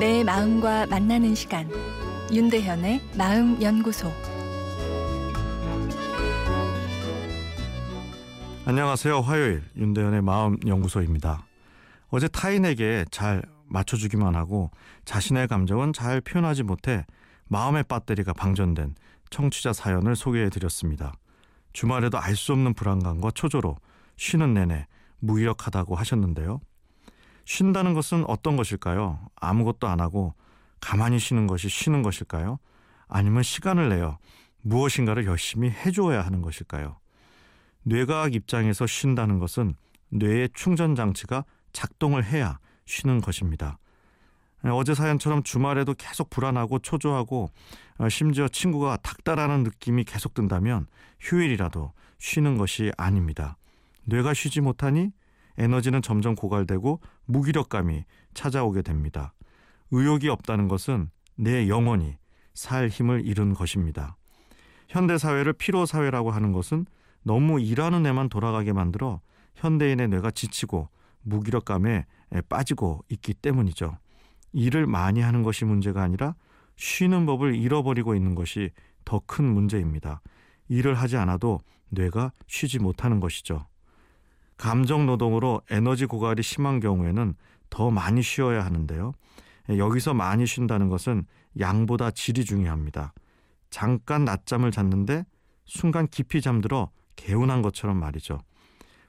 내 0.00 0.24
마음과 0.24 0.86
만나는 0.86 1.34
시간 1.34 1.68
윤대현의 2.32 3.02
마음 3.18 3.60
연구소 3.60 4.10
안녕하세요. 8.64 9.20
화요일 9.20 9.62
윤대현의 9.76 10.22
마음 10.22 10.56
연구소입니다. 10.66 11.44
어제 12.08 12.28
타인에게 12.28 13.04
잘 13.10 13.42
맞춰주기만 13.66 14.36
하고 14.36 14.70
자신의 15.04 15.48
감정은 15.48 15.92
잘 15.92 16.22
표현하지 16.22 16.62
못해 16.62 17.04
마음의 17.48 17.84
배터리가 17.86 18.32
방전된 18.32 18.94
청취자 19.28 19.74
사연을 19.74 20.16
소개해 20.16 20.48
드렸습니다. 20.48 21.12
주말에도 21.74 22.18
알 22.18 22.36
수 22.36 22.52
없는 22.52 22.72
불안감과 22.72 23.32
초조로 23.32 23.76
쉬는 24.16 24.54
내내 24.54 24.86
무기력하다고 25.18 25.94
하셨는데요. 25.94 26.62
쉰다는 27.44 27.94
것은 27.94 28.24
어떤 28.28 28.56
것일까요? 28.56 29.20
아무것도 29.36 29.88
안 29.88 30.00
하고 30.00 30.34
가만히 30.80 31.18
쉬는 31.18 31.46
것이 31.46 31.68
쉬는 31.68 32.02
것일까요? 32.02 32.58
아니면 33.08 33.42
시간을 33.42 33.88
내어 33.88 34.18
무엇인가를 34.62 35.26
열심히 35.26 35.70
해주어야 35.70 36.22
하는 36.22 36.42
것일까요? 36.42 36.98
뇌과학 37.82 38.34
입장에서 38.34 38.86
쉰다는 38.86 39.38
것은 39.38 39.74
뇌의 40.10 40.50
충전 40.54 40.94
장치가 40.94 41.44
작동을 41.72 42.24
해야 42.24 42.58
쉬는 42.86 43.20
것입니다. 43.20 43.78
어제 44.64 44.94
사연처럼 44.94 45.42
주말에도 45.42 45.94
계속 45.94 46.28
불안하고 46.28 46.80
초조하고 46.80 47.50
어, 47.98 48.08
심지어 48.08 48.48
친구가 48.48 48.98
닥달하는 48.98 49.62
느낌이 49.62 50.04
계속 50.04 50.34
든다면 50.34 50.86
휴일이라도 51.20 51.92
쉬는 52.18 52.58
것이 52.58 52.92
아닙니다. 52.98 53.56
뇌가 54.04 54.34
쉬지 54.34 54.60
못하니 54.60 55.12
에너지는 55.60 56.00
점점 56.00 56.34
고갈되고 56.34 57.00
무기력감이 57.26 58.04
찾아오게 58.32 58.82
됩니다. 58.82 59.34
의욕이 59.90 60.28
없다는 60.28 60.68
것은 60.68 61.10
내 61.36 61.68
영혼이 61.68 62.16
살 62.54 62.88
힘을 62.88 63.26
잃은 63.26 63.54
것입니다. 63.54 64.16
현대 64.88 65.18
사회를 65.18 65.52
피로 65.52 65.84
사회라고 65.86 66.30
하는 66.30 66.52
것은 66.52 66.86
너무 67.22 67.60
일하는 67.60 68.06
애만 68.06 68.30
돌아가게 68.30 68.72
만들어 68.72 69.20
현대인의 69.54 70.08
뇌가 70.08 70.30
지치고 70.30 70.88
무기력감에 71.22 72.06
빠지고 72.48 73.04
있기 73.10 73.34
때문이죠. 73.34 73.98
일을 74.52 74.86
많이 74.86 75.20
하는 75.20 75.42
것이 75.42 75.66
문제가 75.66 76.02
아니라 76.02 76.34
쉬는 76.76 77.26
법을 77.26 77.54
잃어버리고 77.54 78.14
있는 78.14 78.34
것이 78.34 78.70
더 79.04 79.20
큰 79.26 79.44
문제입니다. 79.44 80.22
일을 80.68 80.94
하지 80.94 81.16
않아도 81.18 81.60
뇌가 81.90 82.32
쉬지 82.46 82.78
못하는 82.78 83.20
것이죠. 83.20 83.66
감정 84.60 85.06
노동으로 85.06 85.62
에너지 85.70 86.04
고갈이 86.04 86.42
심한 86.42 86.80
경우에는 86.80 87.34
더 87.70 87.90
많이 87.90 88.22
쉬어야 88.22 88.62
하는데요. 88.62 89.14
여기서 89.70 90.12
많이 90.12 90.46
쉰다는 90.46 90.90
것은 90.90 91.24
양보다 91.58 92.10
질이 92.10 92.44
중요합니다. 92.44 93.14
잠깐 93.70 94.26
낮잠을 94.26 94.70
잤는데 94.70 95.24
순간 95.64 96.06
깊이 96.08 96.42
잠들어 96.42 96.90
개운한 97.16 97.62
것처럼 97.62 97.98
말이죠. 97.98 98.38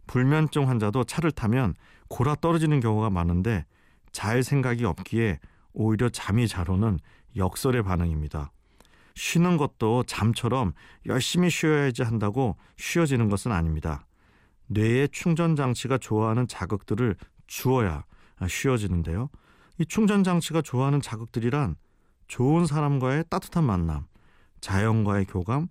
불면증 0.08 0.70
환자도 0.70 1.04
차를 1.04 1.34
타면 1.34 1.74
골아 2.08 2.36
떨어지는 2.36 2.80
경우가 2.80 3.10
많은데 3.10 3.66
잘 4.14 4.44
생각이 4.44 4.86
없기에 4.86 5.40
오히려 5.74 6.08
잠이 6.08 6.48
잘 6.48 6.72
오는 6.72 6.98
역설의 7.36 7.84
반응입니다. 7.84 8.54
쉬는 9.16 9.58
것도 9.58 10.04
잠처럼 10.04 10.72
열심히 11.08 11.50
쉬어야지 11.50 12.04
한다고 12.04 12.56
쉬어지는 12.78 13.28
것은 13.28 13.52
아닙니다. 13.52 14.06
뇌의 14.72 15.10
충전 15.10 15.56
장치가 15.56 15.98
좋아하는 15.98 16.48
자극들을 16.48 17.16
주어야 17.48 18.06
쉬어지는데요. 18.48 19.30
이 19.78 19.86
충전 19.86 20.24
장치가 20.24 20.62
좋아하는 20.62 21.02
자극들이란 21.02 21.76
좋은 22.28 22.66
사람과의 22.66 23.26
따뜻한 23.30 23.66
만남, 23.66 24.06
자연과의 24.62 25.26
교감, 25.26 25.68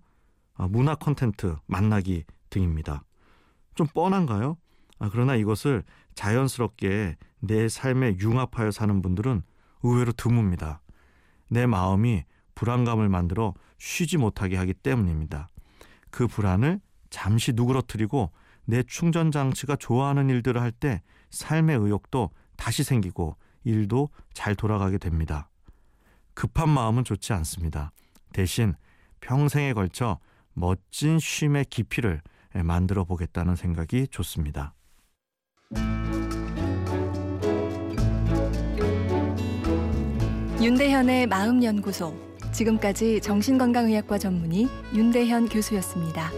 아, 0.54 0.68
문화 0.68 0.94
콘텐트 0.94 1.56
만나기 1.66 2.24
등입니다. 2.50 3.04
좀 3.74 3.86
뻔한가요? 3.86 4.58
아, 4.98 5.08
그러나 5.10 5.34
이것을 5.34 5.82
자연스럽게 6.14 7.16
내 7.40 7.68
삶에 7.68 8.18
융합하여 8.20 8.70
사는 8.70 9.00
분들은 9.00 9.42
의외로 9.82 10.12
드뭅니다. 10.12 10.80
내 11.48 11.64
마음이 11.66 12.24
불안감을 12.54 13.08
만들어 13.08 13.54
쉬지 13.78 14.18
못하게 14.18 14.56
하기 14.58 14.74
때문입니다. 14.74 15.48
그 16.10 16.26
불안을 16.26 16.80
잠시 17.08 17.54
누그러뜨리고 17.54 18.30
내 18.64 18.82
충전 18.82 19.30
장치가 19.30 19.76
좋아하는 19.76 20.28
일들을 20.28 20.60
할 20.60 20.72
때 20.72 21.02
삶의 21.30 21.78
의욕도 21.78 22.30
다시 22.56 22.82
생기고 22.84 23.36
일도 23.64 24.08
잘 24.32 24.54
돌아가게 24.54 24.98
됩니다. 24.98 25.48
급한 26.34 26.68
마음은 26.68 27.04
좋지 27.04 27.32
않습니다. 27.34 27.92
대신 28.32 28.74
평생에 29.20 29.72
걸쳐 29.72 30.18
멋진 30.54 31.18
쉼의 31.18 31.64
깊이를 31.66 32.22
만들어 32.64 33.04
보겠다는 33.04 33.56
생각이 33.56 34.08
좋습니다. 34.08 34.74
윤대현의 40.60 41.26
마음연구소 41.26 42.14
지금까지 42.52 43.20
정신건강의학과 43.20 44.18
전문의 44.18 44.68
윤대현 44.94 45.48
교수였습니다. 45.48 46.30